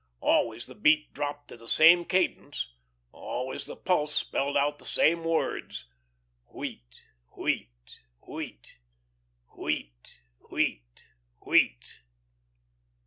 Always 0.23 0.65
the 0.65 0.73
beat 0.73 1.13
dropped 1.13 1.49
to 1.49 1.57
the 1.57 1.69
same 1.69 2.05
cadence, 2.05 2.73
always 3.11 3.67
the 3.67 3.75
pulse 3.75 4.15
spelled 4.15 4.57
out 4.57 4.79
the 4.79 4.83
same 4.83 5.23
words: 5.23 5.85
"Wheat 6.51 7.03
wheat 7.37 7.69
wheat, 8.27 8.79
wheat 9.55 10.19
wheat 10.49 11.03
wheat." 11.45 12.01